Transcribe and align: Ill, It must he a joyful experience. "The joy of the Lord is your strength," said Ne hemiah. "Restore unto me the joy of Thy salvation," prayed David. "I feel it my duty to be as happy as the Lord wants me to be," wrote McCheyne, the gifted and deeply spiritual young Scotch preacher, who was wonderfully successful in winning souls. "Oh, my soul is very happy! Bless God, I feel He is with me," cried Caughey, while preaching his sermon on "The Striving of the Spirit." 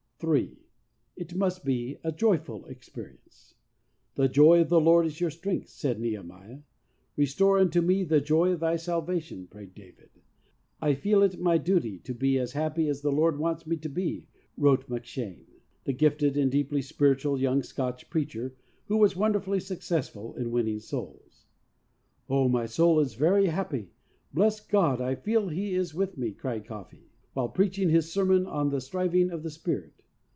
Ill, 0.23 0.49
It 1.15 1.33
must 1.33 1.65
he 1.65 1.97
a 2.03 2.11
joyful 2.11 2.67
experience. 2.67 3.55
"The 4.13 4.29
joy 4.29 4.61
of 4.61 4.69
the 4.69 4.79
Lord 4.79 5.07
is 5.07 5.19
your 5.19 5.31
strength," 5.31 5.69
said 5.69 5.99
Ne 5.99 6.11
hemiah. 6.11 6.61
"Restore 7.17 7.57
unto 7.57 7.81
me 7.81 8.03
the 8.03 8.21
joy 8.21 8.51
of 8.51 8.59
Thy 8.59 8.75
salvation," 8.75 9.47
prayed 9.47 9.73
David. 9.73 10.11
"I 10.79 10.93
feel 10.93 11.23
it 11.23 11.39
my 11.41 11.57
duty 11.57 11.97
to 12.01 12.13
be 12.13 12.37
as 12.37 12.51
happy 12.51 12.87
as 12.87 13.01
the 13.01 13.11
Lord 13.11 13.39
wants 13.39 13.65
me 13.65 13.77
to 13.77 13.89
be," 13.89 14.27
wrote 14.57 14.87
McCheyne, 14.87 15.47
the 15.85 15.91
gifted 15.93 16.37
and 16.37 16.51
deeply 16.51 16.83
spiritual 16.83 17.39
young 17.39 17.63
Scotch 17.63 18.07
preacher, 18.11 18.53
who 18.85 18.97
was 18.97 19.15
wonderfully 19.15 19.59
successful 19.59 20.35
in 20.35 20.51
winning 20.51 20.81
souls. 20.81 21.45
"Oh, 22.29 22.47
my 22.47 22.67
soul 22.67 22.99
is 22.99 23.15
very 23.15 23.47
happy! 23.47 23.89
Bless 24.35 24.59
God, 24.59 25.01
I 25.01 25.15
feel 25.15 25.47
He 25.49 25.73
is 25.73 25.95
with 25.95 26.15
me," 26.15 26.31
cried 26.31 26.67
Caughey, 26.67 27.09
while 27.33 27.49
preaching 27.49 27.89
his 27.89 28.11
sermon 28.13 28.45
on 28.45 28.69
"The 28.69 28.81
Striving 28.81 29.31
of 29.31 29.41
the 29.41 29.49
Spirit." 29.49 29.93